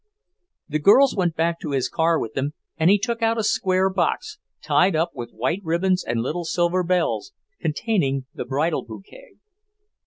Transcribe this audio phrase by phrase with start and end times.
[0.67, 3.87] The girls went back to his car with him, and he took out a square
[3.87, 9.33] box, tied up with white ribbons and little silver bells, containing the bridal bouquet.